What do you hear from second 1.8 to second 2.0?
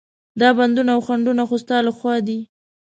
له